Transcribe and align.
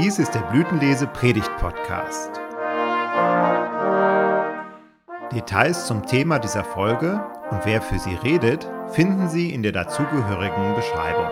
Dies 0.00 0.20
ist 0.20 0.32
der 0.32 0.42
Blütenlese 0.42 1.08
Predigt 1.08 1.50
Podcast. 1.58 2.30
Details 5.34 5.88
zum 5.88 6.06
Thema 6.06 6.38
dieser 6.38 6.62
Folge 6.62 7.20
und 7.50 7.62
wer 7.64 7.82
für 7.82 7.98
sie 7.98 8.14
redet, 8.14 8.70
finden 8.92 9.28
Sie 9.28 9.52
in 9.52 9.64
der 9.64 9.72
dazugehörigen 9.72 10.76
Beschreibung. 10.76 11.26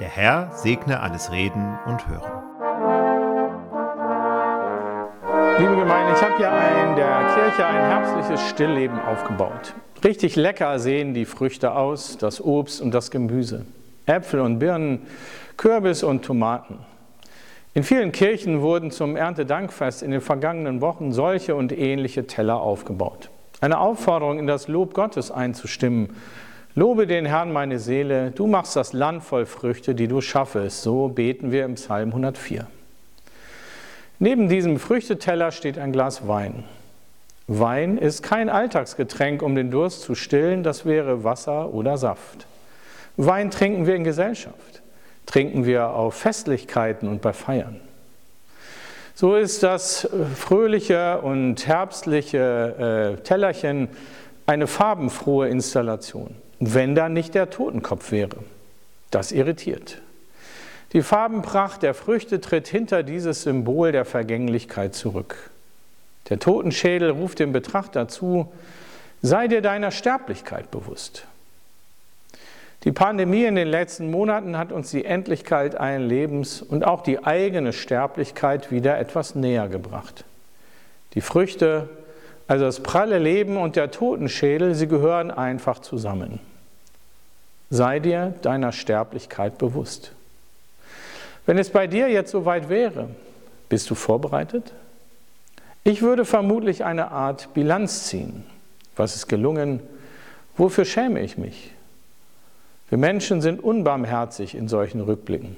Der 0.00 0.08
Herr 0.08 0.50
segne 0.54 1.00
alles 1.00 1.30
Reden 1.30 1.78
und 1.84 2.08
Hören. 2.08 2.32
Liebe 5.58 5.76
Gemeinde, 5.76 6.14
ich 6.16 6.22
habe 6.22 6.36
hier 6.38 6.88
in 6.88 6.96
der 6.96 7.34
Kirche 7.34 7.66
ein 7.66 7.84
herbstliches 7.84 8.48
Stillleben 8.48 8.98
aufgebaut. 8.98 9.74
Richtig 10.02 10.36
lecker 10.36 10.78
sehen 10.78 11.12
die 11.12 11.26
Früchte 11.26 11.74
aus, 11.74 12.16
das 12.16 12.42
Obst 12.42 12.80
und 12.80 12.92
das 12.92 13.10
Gemüse. 13.10 13.66
Äpfel 14.06 14.40
und 14.40 14.58
Birnen, 14.58 15.02
Kürbis 15.56 16.02
und 16.02 16.24
Tomaten. 16.24 16.78
In 17.74 17.82
vielen 17.82 18.10
Kirchen 18.10 18.62
wurden 18.62 18.90
zum 18.90 19.16
Erntedankfest 19.16 20.02
in 20.02 20.10
den 20.10 20.22
vergangenen 20.22 20.80
Wochen 20.80 21.12
solche 21.12 21.54
und 21.54 21.76
ähnliche 21.76 22.26
Teller 22.26 22.60
aufgebaut. 22.60 23.28
Eine 23.60 23.80
Aufforderung, 23.80 24.38
in 24.38 24.46
das 24.46 24.68
Lob 24.68 24.94
Gottes 24.94 25.30
einzustimmen. 25.30 26.10
Lobe 26.74 27.06
den 27.06 27.26
Herrn 27.26 27.52
meine 27.52 27.78
Seele, 27.78 28.30
du 28.30 28.46
machst 28.46 28.76
das 28.76 28.92
Land 28.92 29.24
voll 29.24 29.46
Früchte, 29.46 29.94
die 29.94 30.08
du 30.08 30.20
schaffest. 30.20 30.82
So 30.82 31.08
beten 31.08 31.52
wir 31.52 31.64
im 31.64 31.74
Psalm 31.74 32.10
104. 32.10 32.66
Neben 34.18 34.48
diesem 34.48 34.78
Früchteteller 34.78 35.52
steht 35.52 35.78
ein 35.78 35.92
Glas 35.92 36.26
Wein. 36.26 36.64
Wein 37.46 37.98
ist 37.98 38.22
kein 38.22 38.48
Alltagsgetränk, 38.48 39.42
um 39.42 39.54
den 39.54 39.70
Durst 39.70 40.02
zu 40.02 40.14
stillen, 40.14 40.62
das 40.62 40.84
wäre 40.84 41.24
Wasser 41.24 41.72
oder 41.72 41.98
Saft. 41.98 42.46
Wein 43.16 43.50
trinken 43.50 43.86
wir 43.86 43.94
in 43.94 44.04
Gesellschaft, 44.04 44.82
trinken 45.24 45.64
wir 45.64 45.90
auf 45.90 46.14
Festlichkeiten 46.14 47.08
und 47.08 47.22
bei 47.22 47.32
Feiern. 47.32 47.80
So 49.14 49.34
ist 49.34 49.62
das 49.62 50.06
fröhliche 50.34 51.22
und 51.22 51.66
herbstliche 51.66 53.16
äh, 53.18 53.22
Tellerchen 53.22 53.88
eine 54.44 54.66
farbenfrohe 54.66 55.48
Installation, 55.48 56.34
wenn 56.60 56.94
da 56.94 57.08
nicht 57.08 57.34
der 57.34 57.48
Totenkopf 57.48 58.12
wäre. 58.12 58.36
Das 59.10 59.32
irritiert. 59.32 60.02
Die 60.92 61.02
Farbenpracht 61.02 61.82
der 61.82 61.94
Früchte 61.94 62.40
tritt 62.40 62.68
hinter 62.68 63.02
dieses 63.02 63.42
Symbol 63.42 63.92
der 63.92 64.04
Vergänglichkeit 64.04 64.94
zurück. 64.94 65.50
Der 66.28 66.38
Totenschädel 66.38 67.10
ruft 67.10 67.38
dem 67.38 67.52
Betrachter 67.52 68.08
zu, 68.08 68.52
sei 69.22 69.48
dir 69.48 69.62
deiner 69.62 69.90
Sterblichkeit 69.90 70.70
bewusst. 70.70 71.26
Die 72.86 72.92
Pandemie 72.92 73.42
in 73.42 73.56
den 73.56 73.66
letzten 73.66 74.12
Monaten 74.12 74.56
hat 74.56 74.70
uns 74.70 74.92
die 74.92 75.04
Endlichkeit 75.04 75.74
allen 75.74 76.08
Lebens 76.08 76.62
und 76.62 76.86
auch 76.86 77.02
die 77.02 77.24
eigene 77.24 77.72
Sterblichkeit 77.72 78.70
wieder 78.70 78.96
etwas 78.96 79.34
näher 79.34 79.66
gebracht. 79.66 80.24
Die 81.14 81.20
Früchte, 81.20 81.88
also 82.46 82.64
das 82.64 82.84
pralle 82.84 83.18
Leben 83.18 83.56
und 83.56 83.74
der 83.74 83.90
Totenschädel, 83.90 84.76
sie 84.76 84.86
gehören 84.86 85.32
einfach 85.32 85.80
zusammen. 85.80 86.38
Sei 87.70 87.98
dir 87.98 88.34
deiner 88.42 88.70
Sterblichkeit 88.70 89.58
bewusst. 89.58 90.12
Wenn 91.44 91.58
es 91.58 91.70
bei 91.70 91.88
dir 91.88 92.08
jetzt 92.08 92.30
soweit 92.30 92.68
wäre, 92.68 93.08
bist 93.68 93.90
du 93.90 93.96
vorbereitet? 93.96 94.72
Ich 95.82 96.02
würde 96.02 96.24
vermutlich 96.24 96.84
eine 96.84 97.10
Art 97.10 97.52
Bilanz 97.52 98.04
ziehen. 98.04 98.44
Was 98.94 99.16
ist 99.16 99.26
gelungen? 99.26 99.80
Wofür 100.56 100.84
schäme 100.84 101.20
ich 101.22 101.36
mich? 101.36 101.72
Wir 102.88 102.98
Menschen 102.98 103.40
sind 103.40 103.62
unbarmherzig 103.62 104.54
in 104.54 104.68
solchen 104.68 105.00
Rückblicken. 105.00 105.56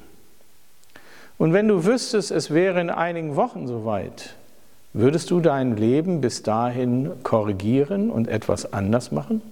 Und 1.36 1.52
wenn 1.52 1.68
du 1.68 1.84
wüsstest, 1.84 2.30
es 2.30 2.52
wäre 2.52 2.80
in 2.80 2.90
einigen 2.90 3.36
Wochen 3.36 3.66
soweit, 3.66 4.34
würdest 4.92 5.30
du 5.30 5.40
dein 5.40 5.76
Leben 5.76 6.20
bis 6.20 6.42
dahin 6.42 7.12
korrigieren 7.22 8.10
und 8.10 8.28
etwas 8.28 8.72
anders 8.72 9.12
machen? 9.12 9.42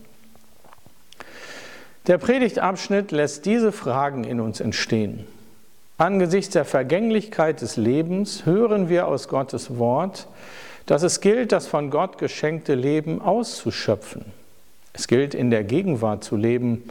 Der 2.07 2.19
Predigtabschnitt 2.19 3.13
lässt 3.13 3.47
diese 3.47 3.73
Fragen 3.73 4.25
in 4.25 4.41
uns 4.41 4.61
entstehen. 4.61 5.27
Angesichts 5.99 6.53
der 6.53 6.65
Vergänglichkeit 6.65 7.61
des 7.61 7.77
Lebens 7.77 8.47
hören 8.47 8.89
wir 8.89 9.07
aus 9.07 9.29
Gottes 9.29 9.79
Wort, 9.79 10.29
dass 10.87 11.03
es 11.03 11.21
gilt, 11.21 11.53
das 11.53 11.67
von 11.67 11.91
Gott 11.91 12.19
geschenkte 12.19 12.75
Leben 12.75 13.21
auszuschöpfen. 13.21 14.25
Es 14.93 15.09
gilt, 15.09 15.35
in 15.35 15.51
der 15.51 15.65
Gegenwart 15.65 16.23
zu 16.23 16.37
leben 16.37 16.85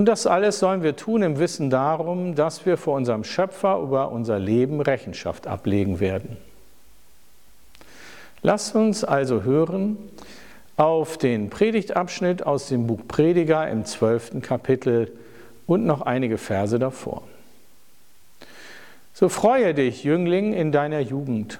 und 0.00 0.06
das 0.06 0.26
alles 0.26 0.58
sollen 0.58 0.82
wir 0.82 0.96
tun 0.96 1.20
im 1.20 1.38
Wissen 1.38 1.68
darum, 1.68 2.34
dass 2.34 2.64
wir 2.64 2.78
vor 2.78 2.96
unserem 2.96 3.22
Schöpfer 3.22 3.78
über 3.80 4.10
unser 4.10 4.38
Leben 4.38 4.80
Rechenschaft 4.80 5.46
ablegen 5.46 6.00
werden. 6.00 6.38
Lasst 8.40 8.74
uns 8.74 9.04
also 9.04 9.42
hören 9.42 9.98
auf 10.78 11.18
den 11.18 11.50
Predigtabschnitt 11.50 12.46
aus 12.46 12.68
dem 12.68 12.86
Buch 12.86 13.00
Prediger 13.08 13.68
im 13.68 13.84
zwölften 13.84 14.40
Kapitel 14.40 15.12
und 15.66 15.84
noch 15.84 16.00
einige 16.00 16.38
Verse 16.38 16.78
davor. 16.78 17.20
So 19.12 19.28
freue 19.28 19.74
dich, 19.74 20.02
Jüngling, 20.02 20.54
in 20.54 20.72
deiner 20.72 21.00
Jugend 21.00 21.58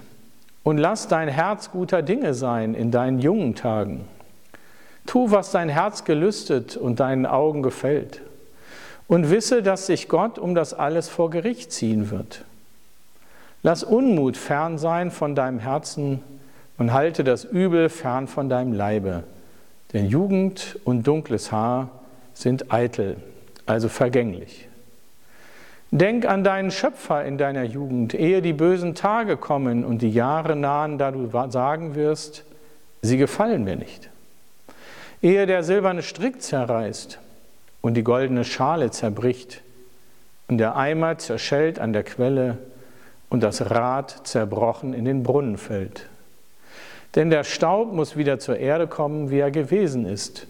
und 0.62 0.78
lass 0.78 1.08
dein 1.08 1.28
Herz 1.28 1.72
guter 1.72 2.00
Dinge 2.00 2.32
sein 2.32 2.72
in 2.72 2.90
deinen 2.90 3.18
jungen 3.18 3.54
Tagen. 3.54 4.06
Tu, 5.04 5.30
was 5.30 5.50
dein 5.50 5.68
Herz 5.68 6.04
gelüstet 6.04 6.78
und 6.78 7.00
deinen 7.00 7.26
Augen 7.26 7.62
gefällt. 7.62 8.22
Und 9.10 9.28
wisse, 9.28 9.60
dass 9.60 9.86
sich 9.86 10.06
Gott 10.06 10.38
um 10.38 10.54
das 10.54 10.72
alles 10.72 11.08
vor 11.08 11.30
Gericht 11.30 11.72
ziehen 11.72 12.12
wird. 12.12 12.44
Lass 13.64 13.82
Unmut 13.82 14.36
fern 14.36 14.78
sein 14.78 15.10
von 15.10 15.34
deinem 15.34 15.58
Herzen 15.58 16.22
und 16.78 16.92
halte 16.92 17.24
das 17.24 17.42
Übel 17.42 17.88
fern 17.88 18.28
von 18.28 18.48
deinem 18.48 18.72
Leibe. 18.72 19.24
Denn 19.92 20.06
Jugend 20.06 20.78
und 20.84 21.08
dunkles 21.08 21.50
Haar 21.50 21.90
sind 22.34 22.72
eitel, 22.72 23.16
also 23.66 23.88
vergänglich. 23.88 24.68
Denk 25.90 26.24
an 26.24 26.44
deinen 26.44 26.70
Schöpfer 26.70 27.24
in 27.24 27.36
deiner 27.36 27.64
Jugend, 27.64 28.14
ehe 28.14 28.40
die 28.42 28.52
bösen 28.52 28.94
Tage 28.94 29.36
kommen 29.36 29.84
und 29.84 30.02
die 30.02 30.12
Jahre 30.12 30.54
nahen, 30.54 30.98
da 30.98 31.10
du 31.10 31.28
sagen 31.50 31.96
wirst, 31.96 32.44
sie 33.02 33.16
gefallen 33.16 33.64
mir 33.64 33.74
nicht 33.74 34.08
ehe 35.22 35.46
der 35.46 35.62
silberne 35.62 36.02
Strick 36.02 36.42
zerreißt 36.42 37.18
und 37.82 37.94
die 37.94 38.04
goldene 38.04 38.44
Schale 38.44 38.90
zerbricht 38.90 39.62
und 40.48 40.58
der 40.58 40.76
Eimer 40.76 41.18
zerschellt 41.18 41.78
an 41.78 41.92
der 41.92 42.02
Quelle 42.02 42.58
und 43.28 43.42
das 43.42 43.70
Rad 43.70 44.26
zerbrochen 44.26 44.92
in 44.92 45.04
den 45.04 45.22
Brunnen 45.22 45.56
fällt. 45.56 46.08
Denn 47.14 47.30
der 47.30 47.44
Staub 47.44 47.92
muss 47.92 48.16
wieder 48.16 48.38
zur 48.38 48.58
Erde 48.58 48.86
kommen, 48.86 49.30
wie 49.30 49.38
er 49.38 49.50
gewesen 49.50 50.06
ist, 50.06 50.46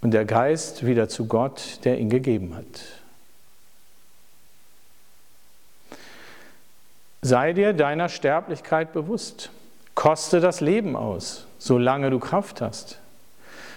und 0.00 0.12
der 0.12 0.24
Geist 0.24 0.86
wieder 0.86 1.08
zu 1.08 1.26
Gott, 1.26 1.80
der 1.84 1.98
ihn 1.98 2.08
gegeben 2.08 2.56
hat. 2.56 2.64
Sei 7.22 7.52
dir 7.52 7.74
deiner 7.74 8.08
Sterblichkeit 8.08 8.92
bewusst. 8.94 9.50
Koste 9.94 10.40
das 10.40 10.62
Leben 10.62 10.96
aus, 10.96 11.46
solange 11.58 12.08
du 12.08 12.18
Kraft 12.18 12.62
hast. 12.62 12.98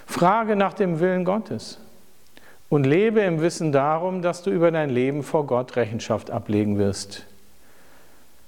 Frage 0.05 0.55
nach 0.55 0.73
dem 0.73 1.01
Willen 1.01 1.25
Gottes 1.25 1.77
und 2.73 2.85
lebe 2.85 3.21
im 3.21 3.39
Wissen 3.39 3.71
darum, 3.71 4.23
dass 4.23 4.41
du 4.41 4.49
über 4.49 4.71
dein 4.71 4.89
Leben 4.89 5.21
vor 5.21 5.45
Gott 5.45 5.75
Rechenschaft 5.75 6.31
ablegen 6.31 6.79
wirst. 6.79 7.23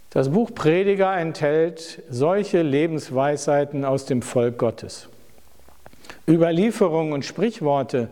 Das 0.10 0.30
Buch 0.30 0.50
Prediger 0.56 1.16
enthält 1.16 2.02
solche 2.10 2.64
Lebensweisheiten 2.64 3.86
aus 3.86 4.08
dem 4.08 4.24
Volk 4.24 4.58
Gottes. 4.58 5.10
Überlieferungen 6.28 7.14
und 7.14 7.24
Sprichworte, 7.24 8.10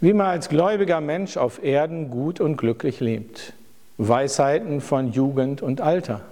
wie 0.00 0.12
man 0.12 0.26
als 0.26 0.48
gläubiger 0.48 1.00
Mensch 1.00 1.36
auf 1.36 1.62
Erden 1.62 2.10
gut 2.10 2.40
und 2.40 2.56
glücklich 2.56 2.98
lebt. 2.98 3.52
Weisheiten 3.98 4.80
von 4.80 5.12
Jugend 5.12 5.62
und 5.62 5.80
Alter, 5.80 6.22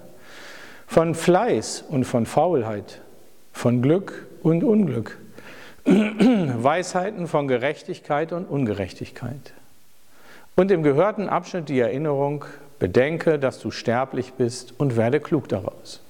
von 0.88 1.14
Fleiß 1.14 1.84
und 1.88 2.02
von 2.02 2.26
Faulheit, 2.26 3.00
von 3.52 3.80
Glück 3.80 4.26
und 4.42 4.64
Unglück 4.64 5.18
Weisheiten 5.84 7.26
von 7.26 7.48
Gerechtigkeit 7.48 8.32
und 8.32 8.44
Ungerechtigkeit. 8.44 9.52
Und 10.56 10.70
im 10.70 10.82
gehörten 10.82 11.28
Abschnitt 11.28 11.68
die 11.68 11.80
Erinnerung, 11.80 12.44
bedenke, 12.78 13.38
dass 13.38 13.60
du 13.60 13.70
sterblich 13.70 14.32
bist 14.32 14.74
und 14.78 14.96
werde 14.96 15.20
klug 15.20 15.48
daraus. 15.48 16.00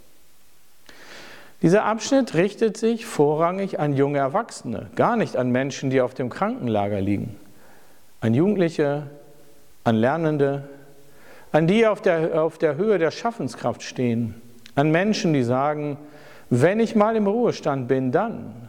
Dieser 1.62 1.84
Abschnitt 1.84 2.34
richtet 2.34 2.78
sich 2.78 3.04
vorrangig 3.04 3.78
an 3.78 3.94
junge 3.94 4.18
Erwachsene, 4.18 4.86
gar 4.96 5.16
nicht 5.16 5.36
an 5.36 5.50
Menschen, 5.50 5.90
die 5.90 6.00
auf 6.00 6.14
dem 6.14 6.30
Krankenlager 6.30 7.00
liegen, 7.00 7.36
an 8.22 8.32
Jugendliche, 8.32 9.02
an 9.84 9.96
Lernende, 9.96 10.68
an 11.52 11.66
die 11.66 11.86
auf 11.86 12.00
der, 12.00 12.42
auf 12.42 12.56
der 12.56 12.76
Höhe 12.76 12.98
der 12.98 13.10
Schaffenskraft 13.10 13.82
stehen, 13.82 14.40
an 14.74 14.90
Menschen, 14.90 15.34
die 15.34 15.42
sagen, 15.42 15.98
wenn 16.48 16.80
ich 16.80 16.94
mal 16.96 17.14
im 17.16 17.26
Ruhestand 17.26 17.88
bin, 17.88 18.10
dann. 18.10 18.68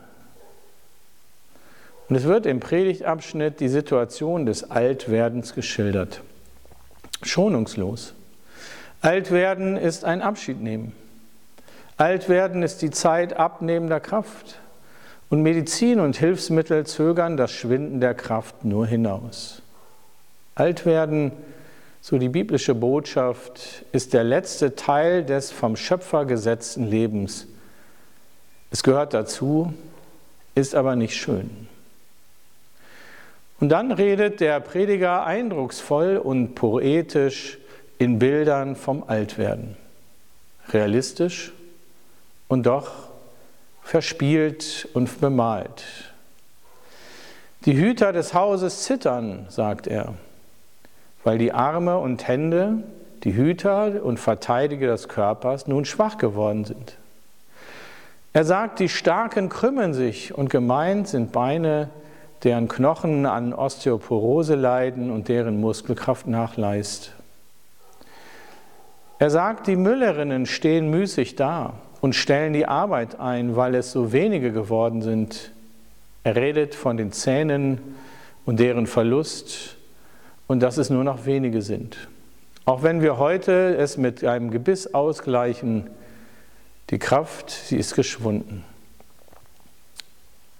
Und 2.11 2.17
es 2.17 2.25
wird 2.25 2.45
im 2.45 2.59
Predigtabschnitt 2.59 3.61
die 3.61 3.69
Situation 3.69 4.45
des 4.45 4.69
Altwerdens 4.69 5.55
geschildert. 5.55 6.19
Schonungslos. 7.23 8.15
Alt 8.99 9.31
werden 9.31 9.77
ist 9.77 10.03
ein 10.03 10.21
Abschied 10.21 10.59
nehmen. 10.61 10.91
Alt 11.95 12.27
werden 12.27 12.63
ist 12.63 12.81
die 12.81 12.89
Zeit 12.89 13.37
abnehmender 13.37 14.01
Kraft. 14.01 14.59
Und 15.29 15.41
Medizin 15.41 16.01
und 16.01 16.17
Hilfsmittel 16.17 16.85
zögern 16.85 17.37
das 17.37 17.53
Schwinden 17.53 18.01
der 18.01 18.13
Kraft 18.13 18.65
nur 18.65 18.85
hinaus. 18.85 19.61
Alt 20.53 20.85
werden, 20.85 21.31
so 22.01 22.17
die 22.17 22.27
biblische 22.27 22.75
Botschaft, 22.75 23.85
ist 23.93 24.11
der 24.11 24.25
letzte 24.25 24.75
Teil 24.75 25.23
des 25.23 25.49
vom 25.49 25.77
Schöpfer 25.77 26.25
gesetzten 26.25 26.87
Lebens. 26.87 27.47
Es 28.69 28.83
gehört 28.83 29.13
dazu, 29.13 29.73
ist 30.55 30.75
aber 30.75 30.97
nicht 30.97 31.15
schön. 31.15 31.70
Und 33.61 33.69
dann 33.69 33.91
redet 33.91 34.39
der 34.39 34.59
Prediger 34.59 35.23
eindrucksvoll 35.23 36.17
und 36.17 36.55
poetisch 36.55 37.59
in 37.99 38.17
Bildern 38.17 38.75
vom 38.75 39.03
Altwerden. 39.05 39.77
Realistisch 40.69 41.53
und 42.47 42.65
doch 42.65 42.91
verspielt 43.83 44.89
und 44.95 45.21
bemalt. 45.21 45.83
Die 47.65 47.77
Hüter 47.77 48.11
des 48.13 48.33
Hauses 48.33 48.81
zittern, 48.81 49.45
sagt 49.49 49.85
er, 49.85 50.15
weil 51.23 51.37
die 51.37 51.51
Arme 51.51 51.99
und 51.99 52.27
Hände, 52.27 52.83
die 53.23 53.35
Hüter 53.35 54.03
und 54.03 54.19
Verteidiger 54.19 54.87
des 54.87 55.07
Körpers, 55.07 55.67
nun 55.67 55.85
schwach 55.85 56.17
geworden 56.17 56.65
sind. 56.65 56.97
Er 58.33 58.43
sagt, 58.43 58.79
die 58.79 58.89
Starken 58.89 59.49
krümmen 59.49 59.93
sich 59.93 60.33
und 60.33 60.49
gemeint 60.49 61.07
sind 61.07 61.31
Beine, 61.31 61.91
deren 62.43 62.67
Knochen 62.67 63.25
an 63.25 63.53
Osteoporose 63.53 64.55
leiden 64.55 65.11
und 65.11 65.27
deren 65.27 65.59
Muskelkraft 65.59 66.27
nachleist. 66.27 67.13
Er 69.19 69.29
sagt, 69.29 69.67
die 69.67 69.75
Müllerinnen 69.75 70.47
stehen 70.47 70.89
müßig 70.89 71.35
da 71.35 71.73
und 72.01 72.15
stellen 72.15 72.53
die 72.53 72.65
Arbeit 72.65 73.19
ein, 73.19 73.55
weil 73.55 73.75
es 73.75 73.91
so 73.91 74.11
wenige 74.11 74.51
geworden 74.51 75.03
sind. 75.03 75.51
Er 76.23 76.35
redet 76.35 76.73
von 76.73 76.97
den 76.97 77.11
Zähnen 77.11 77.79
und 78.45 78.59
deren 78.59 78.87
Verlust 78.87 79.77
und 80.47 80.61
dass 80.61 80.77
es 80.77 80.89
nur 80.89 81.03
noch 81.03 81.25
wenige 81.25 81.61
sind. 81.61 82.09
Auch 82.65 82.81
wenn 82.81 83.01
wir 83.01 83.17
heute 83.17 83.75
es 83.75 83.97
mit 83.97 84.23
einem 84.23 84.49
Gebiss 84.49 84.94
ausgleichen, 84.94 85.89
die 86.89 86.99
Kraft, 86.99 87.51
sie 87.51 87.77
ist 87.77 87.95
geschwunden. 87.95 88.63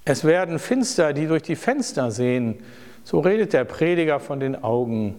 Es 0.06 0.24
werden 0.24 0.60
Finster, 0.60 1.14
die 1.14 1.28
durch 1.28 1.44
die 1.44 1.56
Fenster 1.56 2.12
sehen. 2.12 2.60
So 3.04 3.20
redet 3.20 3.54
der 3.54 3.66
Prediger 3.66 4.20
von 4.20 4.40
den 4.40 4.64
Augen, 4.64 5.16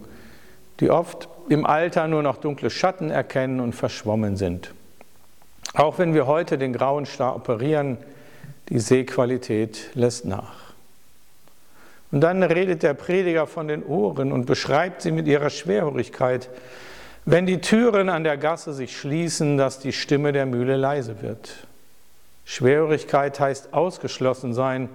die 0.79 0.89
oft 0.89 1.29
im 1.49 1.65
Alter 1.65 2.07
nur 2.07 2.23
noch 2.23 2.37
dunkle 2.37 2.69
Schatten 2.69 3.09
erkennen 3.09 3.59
und 3.59 3.73
verschwommen 3.73 4.37
sind. 4.37 4.73
Auch 5.73 5.97
wenn 5.97 6.13
wir 6.13 6.27
heute 6.27 6.57
den 6.57 6.73
grauen 6.73 7.05
Star 7.05 7.35
operieren, 7.35 7.97
die 8.69 8.79
Sehqualität 8.79 9.89
lässt 9.93 10.25
nach. 10.25 10.73
Und 12.11 12.21
dann 12.21 12.43
redet 12.43 12.83
der 12.83 12.93
Prediger 12.93 13.47
von 13.47 13.67
den 13.67 13.83
Ohren 13.83 14.31
und 14.31 14.45
beschreibt 14.45 15.01
sie 15.01 15.11
mit 15.11 15.27
ihrer 15.27 15.49
Schwerhörigkeit. 15.49 16.49
Wenn 17.25 17.45
die 17.45 17.59
Türen 17.59 18.09
an 18.09 18.23
der 18.23 18.37
Gasse 18.37 18.73
sich 18.73 18.95
schließen, 18.95 19.57
dass 19.57 19.79
die 19.79 19.93
Stimme 19.93 20.31
der 20.31 20.45
Mühle 20.45 20.77
leise 20.77 21.21
wird. 21.21 21.67
Schwerhörigkeit 22.45 23.39
heißt 23.39 23.73
ausgeschlossen 23.73 24.53
sein. 24.53 24.89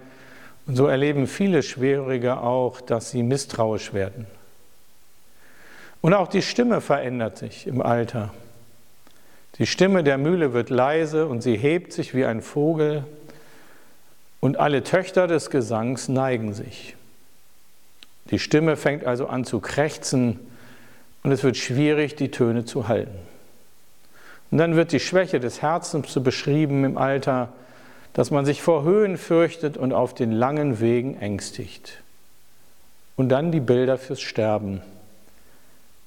Und 0.67 0.77
so 0.77 0.87
erleben 0.87 1.27
viele 1.27 1.63
Schwerhörige 1.63 2.39
auch, 2.41 2.81
dass 2.81 3.11
sie 3.11 3.23
misstrauisch 3.23 3.95
werden. 3.95 4.27
Und 6.01 6.15
auch 6.15 6.29
die 6.29 6.43
Stimme 6.43 6.81
verändert 6.81 7.39
sich 7.39 7.67
im 7.67 7.83
Alter. 7.83 8.33
Die 9.59 9.67
Stimme 9.67 10.05
der 10.05 10.19
Mühle 10.19 10.53
wird 10.53 10.71
leise 10.71 11.27
und 11.27 11.43
sie 11.43 11.57
hebt 11.57 11.93
sich 11.93 12.15
wie 12.15 12.25
ein 12.25 12.43
Vogel 12.43 13.05
und 14.41 14.59
alle 14.59 14.85
Töchter 14.85 15.27
des 15.27 15.51
Gesangs 15.51 16.09
neigen 16.09 16.53
sich. 16.53 16.95
Die 18.31 18.39
Stimme 18.39 18.77
fängt 18.77 19.05
also 19.05 19.27
an 19.27 19.45
zu 19.45 19.59
krächzen 19.59 20.39
und 21.23 21.33
es 21.33 21.43
wird 21.43 21.57
schwierig, 21.57 22.15
die 22.15 22.31
Töne 22.31 22.65
zu 22.65 22.87
halten. 22.87 23.19
Und 24.51 24.59
dann 24.59 24.77
wird 24.77 24.93
die 24.93 25.01
Schwäche 25.01 25.41
des 25.41 25.63
Herzens 25.63 26.13
so 26.13 26.21
beschrieben 26.21 26.85
im 26.85 26.97
Alter, 26.97 27.51
dass 28.15 28.31
man 28.31 28.45
sich 28.45 28.63
vor 28.63 28.83
Höhen 28.83 29.17
fürchtet 29.17 29.77
und 29.77 29.93
auf 29.93 30.15
den 30.15 30.33
langen 30.33 30.81
Wegen 30.81 31.21
ängstigt. 31.21 32.03
Und 33.17 33.29
dann 33.29 33.53
die 33.53 33.61
Bilder 33.61 33.99
fürs 33.99 34.21
Sterben. 34.21 34.81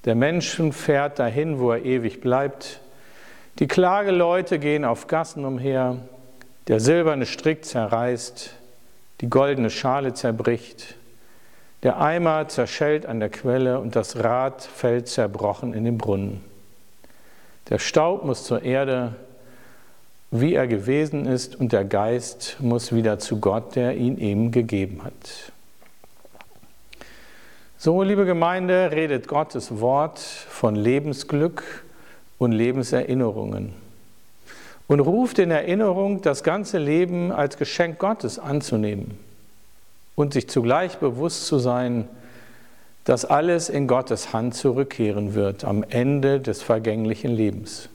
Der 0.06 0.16
Menschen 0.16 0.74
fährt 0.74 1.20
dahin, 1.20 1.60
wo 1.60 1.72
er 1.72 1.86
ewig 1.86 2.22
bleibt. 2.22 2.80
Die 3.60 3.68
Klageleute 3.68 4.58
gehen 4.58 4.86
auf 4.86 5.08
Gassen 5.08 5.46
umher. 5.46 5.98
Der 6.68 6.80
silberne 6.80 7.26
Strick 7.26 7.66
zerreißt. 7.66 8.52
Die 9.22 9.30
goldene 9.30 9.70
Schale 9.70 10.14
zerbricht. 10.14 10.96
Der 11.84 12.00
Eimer 12.00 12.48
zerschellt 12.48 13.06
an 13.06 13.20
der 13.20 13.30
Quelle 13.30 13.80
und 13.80 13.96
das 13.96 14.24
Rad 14.24 14.64
fällt 14.64 15.08
zerbrochen 15.08 15.74
in 15.74 15.84
den 15.84 15.98
Brunnen. 15.98 16.51
Der 17.72 17.80
Staub 17.80 18.26
muss 18.26 18.44
zur 18.44 18.64
Erde, 18.64 19.16
wie 20.30 20.56
er 20.56 20.68
gewesen 20.68 21.26
ist, 21.26 21.56
und 21.56 21.72
der 21.72 21.86
Geist 21.86 22.58
muss 22.60 22.94
wieder 22.94 23.18
zu 23.18 23.40
Gott, 23.40 23.78
der 23.78 23.96
ihn 23.96 24.18
ihm 24.18 24.52
gegeben 24.52 25.06
hat. 25.06 25.54
So, 27.78 28.04
liebe 28.04 28.26
Gemeinde, 28.26 28.92
redet 28.92 29.30
Gottes 29.30 29.80
Wort 29.80 30.20
von 30.20 30.76
Lebensglück 30.76 31.86
und 32.38 32.52
Lebenserinnerungen 32.52 33.72
und 34.88 35.00
ruft 35.00 35.40
in 35.40 35.50
Erinnerung, 35.50 36.22
das 36.22 36.44
ganze 36.44 36.78
Leben 36.78 37.32
als 37.32 37.56
Geschenk 37.56 38.00
Gottes 38.00 38.38
anzunehmen 38.38 39.18
und 40.16 40.34
sich 40.34 40.50
zugleich 40.50 40.98
bewusst 40.98 41.46
zu 41.46 41.58
sein, 41.58 42.10
dass 43.06 43.26
alles 43.26 43.70
in 43.70 43.88
Gottes 43.88 44.34
Hand 44.34 44.56
zurückkehren 44.56 45.34
wird 45.34 45.66
am 45.66 45.84
Ende 45.84 46.40
des 46.40 46.62
vergänglichen 46.62 47.32
Lebens. 47.32 47.90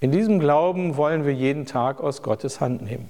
In 0.00 0.12
diesem 0.12 0.38
Glauben 0.38 0.96
wollen 0.96 1.24
wir 1.24 1.32
jeden 1.32 1.66
Tag 1.66 2.00
aus 2.00 2.22
Gottes 2.22 2.60
Hand 2.60 2.82
nehmen. 2.82 3.08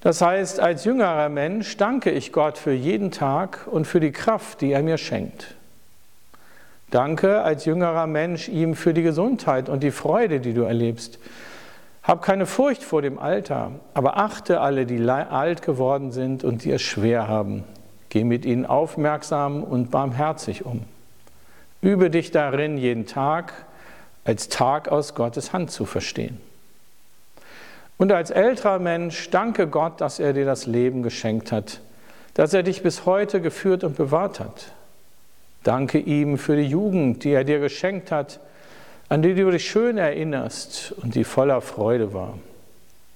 Das 0.00 0.22
heißt, 0.22 0.60
als 0.60 0.84
jüngerer 0.84 1.28
Mensch 1.28 1.76
danke 1.76 2.10
ich 2.10 2.32
Gott 2.32 2.56
für 2.56 2.72
jeden 2.72 3.10
Tag 3.10 3.68
und 3.70 3.86
für 3.86 4.00
die 4.00 4.12
Kraft, 4.12 4.62
die 4.62 4.72
er 4.72 4.82
mir 4.82 4.96
schenkt. 4.96 5.54
Danke 6.90 7.42
als 7.42 7.66
jüngerer 7.66 8.06
Mensch 8.06 8.48
ihm 8.48 8.74
für 8.74 8.94
die 8.94 9.02
Gesundheit 9.02 9.68
und 9.68 9.82
die 9.82 9.90
Freude, 9.92 10.40
die 10.40 10.54
du 10.54 10.62
erlebst. 10.62 11.18
Hab 12.02 12.22
keine 12.22 12.46
Furcht 12.46 12.82
vor 12.82 13.02
dem 13.02 13.18
Alter, 13.18 13.72
aber 13.94 14.16
achte 14.16 14.60
alle, 14.60 14.86
die 14.86 14.98
alt 15.08 15.62
geworden 15.62 16.10
sind 16.10 16.42
und 16.42 16.64
die 16.64 16.72
es 16.72 16.82
schwer 16.82 17.28
haben. 17.28 17.64
Geh 18.10 18.24
mit 18.24 18.44
ihnen 18.44 18.66
aufmerksam 18.66 19.64
und 19.64 19.90
barmherzig 19.90 20.66
um. 20.66 20.82
Übe 21.80 22.10
dich 22.10 22.30
darin, 22.30 22.76
jeden 22.76 23.06
Tag 23.06 23.52
als 24.24 24.48
Tag 24.48 24.88
aus 24.88 25.14
Gottes 25.14 25.52
Hand 25.52 25.70
zu 25.70 25.86
verstehen. 25.86 26.38
Und 27.96 28.12
als 28.12 28.30
älterer 28.30 28.78
Mensch 28.78 29.30
danke 29.30 29.66
Gott, 29.66 30.00
dass 30.00 30.18
er 30.20 30.32
dir 30.32 30.44
das 30.44 30.66
Leben 30.66 31.02
geschenkt 31.02 31.52
hat, 31.52 31.80
dass 32.34 32.54
er 32.54 32.62
dich 32.62 32.82
bis 32.82 33.06
heute 33.06 33.40
geführt 33.40 33.84
und 33.84 33.96
bewahrt 33.96 34.40
hat. 34.40 34.72
Danke 35.62 35.98
ihm 35.98 36.38
für 36.38 36.56
die 36.56 36.66
Jugend, 36.66 37.24
die 37.24 37.32
er 37.32 37.44
dir 37.44 37.58
geschenkt 37.60 38.10
hat, 38.10 38.40
an 39.08 39.22
die 39.22 39.34
du 39.34 39.50
dich 39.50 39.68
schön 39.68 39.98
erinnerst 39.98 40.92
und 40.92 41.14
die 41.14 41.24
voller 41.24 41.60
Freude 41.60 42.14
war. 42.14 42.38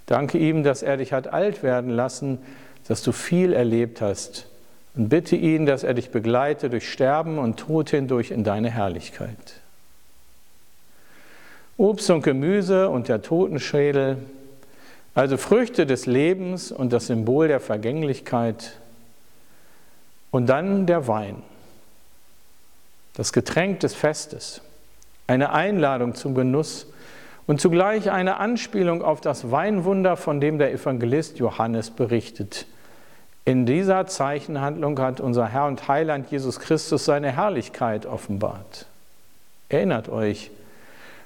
Danke 0.07 0.39
ihm, 0.39 0.65
dass 0.65 0.83
er 0.83 0.99
dich 0.99 1.13
hat 1.13 1.29
alt 1.33 1.63
werden 1.63 1.91
lassen, 1.91 2.39
dass 2.89 3.03
du 3.03 3.13
viel 3.13 3.53
erlebt 3.53 4.01
hast. 4.01 4.47
Und 4.97 5.09
bitte 5.09 5.35
ihn, 5.35 5.67
dass 5.67 5.83
er 5.83 5.95
dich 5.95 6.11
begleite 6.11 6.71
durch 6.71 6.91
Sterben 6.91 7.39
und 7.39 7.59
Tod 7.59 7.91
hindurch 7.91 8.31
in 8.31 8.45
deine 8.45 8.71
Herrlichkeit. 8.71 9.61
Obst 11.77 12.09
und 12.11 12.23
Gemüse 12.23 12.89
und 12.89 13.09
der 13.09 13.23
Totenschädel, 13.23 14.19
also 15.15 15.37
Früchte 15.37 15.87
des 15.87 16.07
Lebens 16.07 16.71
und 16.71 16.93
das 16.93 17.09
Symbol 17.09 17.49
der 17.49 17.61
Vergänglichkeit. 17.61 18.79
Und 20.31 20.47
dann 20.47 20.87
der 20.87 21.09
Wein, 21.09 21.43
das 23.15 23.33
Getränk 23.33 23.81
des 23.81 23.95
Festes, 23.95 24.61
eine 25.27 25.53
Einladung 25.53 26.15
zum 26.15 26.35
Genuss 26.35 26.87
und 27.47 27.61
zugleich 27.61 28.11
eine 28.11 28.39
Anspielung 28.39 29.03
auf 29.03 29.21
das 29.21 29.51
Weinwunder, 29.51 30.17
von 30.17 30.41
dem 30.41 30.59
der 30.59 30.73
Evangelist 30.73 31.39
Johannes 31.39 31.91
berichtet. 31.91 32.67
In 33.47 33.67
dieser 33.67 34.07
Zeichenhandlung 34.07 34.99
hat 34.99 35.21
unser 35.21 35.49
Herr 35.49 35.67
und 35.67 35.87
Heiland 35.87 36.31
Jesus 36.31 36.61
Christus 36.61 37.05
seine 37.05 37.31
Herrlichkeit 37.31 38.07
offenbart. 38.07 38.87
Erinnert 39.69 40.09
euch, 40.09 40.51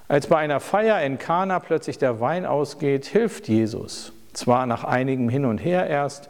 als 0.08 0.26
bei 0.26 0.38
einer 0.38 0.58
Feier 0.58 1.00
in 1.02 1.18
Kana 1.18 1.60
plötzlich 1.60 1.98
der 1.98 2.18
Wein 2.18 2.44
ausgeht, 2.44 3.06
hilft 3.06 3.46
Jesus. 3.46 4.12
Zwar 4.32 4.66
nach 4.66 4.84
einigem 4.84 5.28
Hin 5.28 5.44
und 5.44 5.58
Her 5.58 5.86
erst 5.86 6.28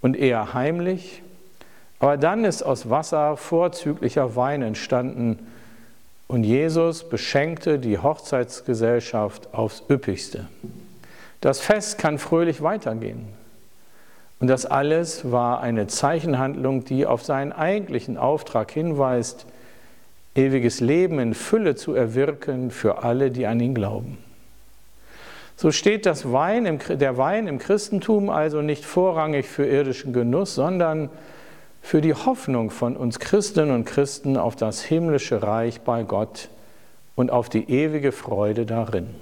und 0.00 0.16
eher 0.16 0.54
heimlich, 0.54 1.22
aber 1.98 2.16
dann 2.16 2.44
ist 2.44 2.62
aus 2.62 2.88
Wasser 2.88 3.36
vorzüglicher 3.36 4.36
Wein 4.36 4.62
entstanden 4.62 5.38
Und 6.28 6.44
Jesus 6.44 7.08
beschenkte 7.08 7.78
die 7.78 7.98
Hochzeitsgesellschaft 7.98 9.54
aufs 9.54 9.82
üppigste. 9.88 10.46
Das 11.40 11.60
Fest 11.60 11.98
kann 11.98 12.18
fröhlich 12.18 12.62
weitergehen. 12.62 13.28
Und 14.38 14.48
das 14.48 14.66
alles 14.66 15.30
war 15.30 15.60
eine 15.60 15.86
Zeichenhandlung, 15.86 16.84
die 16.84 17.06
auf 17.06 17.24
seinen 17.24 17.52
eigentlichen 17.52 18.18
Auftrag 18.18 18.70
hinweist, 18.70 19.46
ewiges 20.34 20.80
Leben 20.80 21.18
in 21.18 21.34
Fülle 21.34 21.74
zu 21.74 21.94
erwirken 21.94 22.70
für 22.70 23.02
alle, 23.02 23.30
die 23.30 23.46
an 23.46 23.60
ihn 23.60 23.74
glauben. 23.74 24.18
So 25.56 25.70
steht 25.70 26.04
das 26.04 26.30
Wein 26.32 26.66
im, 26.66 26.78
der 26.98 27.16
Wein 27.16 27.46
im 27.46 27.58
Christentum 27.58 28.28
also 28.28 28.60
nicht 28.60 28.84
vorrangig 28.84 29.46
für 29.46 29.64
irdischen 29.64 30.12
Genuss, 30.12 30.54
sondern 30.54 31.08
für 31.80 32.02
die 32.02 32.12
Hoffnung 32.12 32.70
von 32.70 32.94
uns 32.94 33.18
Christinnen 33.20 33.74
und 33.74 33.86
Christen 33.86 34.36
auf 34.36 34.54
das 34.54 34.82
himmlische 34.82 35.42
Reich 35.42 35.80
bei 35.80 36.02
Gott 36.02 36.50
und 37.14 37.30
auf 37.30 37.48
die 37.48 37.70
ewige 37.70 38.12
Freude 38.12 38.66
darin. 38.66 39.14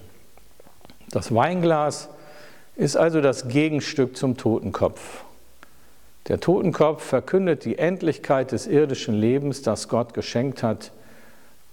Das 1.10 1.32
Weinglas 1.32 2.08
ist 2.76 2.96
also 2.96 3.20
das 3.20 3.48
Gegenstück 3.48 4.16
zum 4.16 4.36
Totenkopf. 4.36 5.24
Der 6.28 6.40
Totenkopf 6.40 7.04
verkündet 7.04 7.64
die 7.64 7.78
Endlichkeit 7.78 8.52
des 8.52 8.66
irdischen 8.66 9.14
Lebens, 9.14 9.62
das 9.62 9.88
Gott 9.88 10.14
geschenkt 10.14 10.62
hat, 10.62 10.90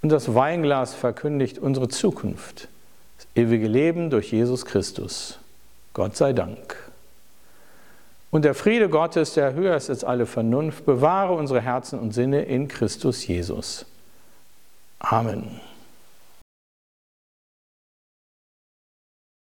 und 0.02 0.10
das 0.10 0.34
Weinglas 0.34 0.96
verkündigt 0.96 1.60
unsere 1.60 1.88
Zukunft 1.88 2.68
ewige 3.36 3.68
Leben 3.68 4.10
durch 4.10 4.32
Jesus 4.32 4.66
Christus. 4.66 5.40
Gott 5.94 6.16
sei 6.16 6.34
Dank. 6.34 6.76
Und 8.30 8.46
der 8.46 8.56
Friede 8.56 8.90
Gottes, 8.90 9.34
der 9.34 9.54
höher 9.54 9.76
ist 9.76 9.90
als 9.90 10.04
alle 10.04 10.26
Vernunft, 10.26 10.86
bewahre 10.86 11.34
unsere 11.34 11.62
Herzen 11.62 12.00
und 12.00 12.14
Sinne 12.14 12.44
in 12.44 12.68
Christus 12.68 13.28
Jesus. 13.28 13.86
Amen. 15.00 15.60